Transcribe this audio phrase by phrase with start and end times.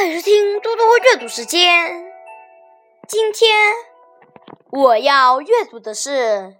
[0.00, 2.10] 欢迎收听多多阅读时间。
[3.06, 3.74] 今天
[4.70, 6.56] 我要阅读的是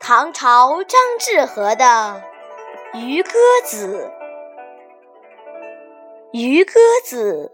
[0.00, 2.24] 唐朝张志和的
[2.98, 3.30] 《渔歌
[3.64, 4.10] 子》。
[6.32, 6.72] 《渔歌
[7.04, 7.52] 子》，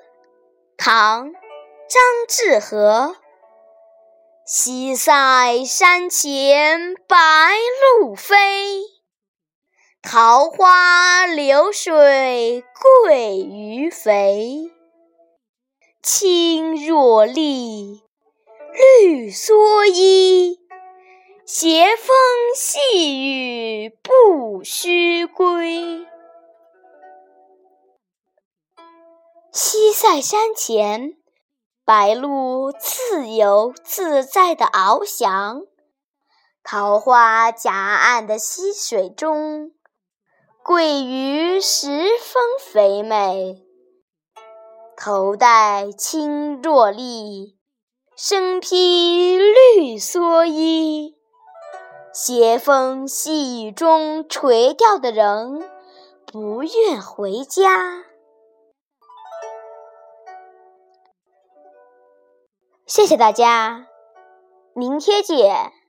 [0.82, 3.16] 唐·张志和。
[4.46, 7.16] 西塞山前白
[8.00, 8.80] 鹭飞，
[10.02, 14.72] 桃花流水鳜鱼肥。
[16.02, 18.02] 青箬笠，
[18.72, 20.58] 绿蓑衣，
[21.44, 22.16] 斜风
[22.56, 26.06] 细雨不须归。
[29.52, 31.18] 西塞山前，
[31.84, 35.66] 白鹭自由自在地翱翔；
[36.62, 39.72] 桃花夹岸的溪水中，
[40.62, 43.66] 鳜鱼十分肥美。
[45.02, 47.56] 头戴青箬笠
[48.16, 51.16] 身披绿蓑衣。
[52.12, 55.70] 斜风细雨中垂钓的人
[56.26, 58.04] 不愿回家。
[62.84, 63.86] 谢谢大家
[64.74, 65.80] 明天见。